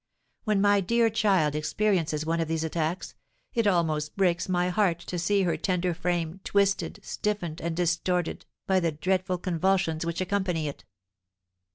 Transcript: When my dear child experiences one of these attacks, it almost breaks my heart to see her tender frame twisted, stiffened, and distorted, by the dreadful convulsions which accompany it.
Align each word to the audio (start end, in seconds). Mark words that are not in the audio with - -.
When 0.45 0.61
my 0.61 0.81
dear 0.81 1.11
child 1.11 1.53
experiences 1.53 2.25
one 2.25 2.39
of 2.39 2.47
these 2.47 2.63
attacks, 2.63 3.13
it 3.53 3.67
almost 3.67 4.15
breaks 4.17 4.49
my 4.49 4.69
heart 4.69 4.97
to 5.01 5.19
see 5.19 5.43
her 5.43 5.55
tender 5.57 5.93
frame 5.93 6.39
twisted, 6.43 6.99
stiffened, 7.03 7.61
and 7.61 7.77
distorted, 7.77 8.47
by 8.65 8.79
the 8.79 8.91
dreadful 8.93 9.37
convulsions 9.37 10.03
which 10.03 10.19
accompany 10.19 10.67
it. 10.67 10.85